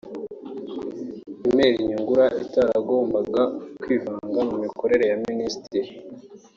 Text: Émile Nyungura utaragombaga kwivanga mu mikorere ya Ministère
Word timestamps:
Émile 1.47 1.77
Nyungura 1.87 2.25
utaragombaga 2.43 3.43
kwivanga 3.81 4.39
mu 4.49 4.55
mikorere 4.63 5.03
ya 5.11 5.17
Ministère 5.27 5.89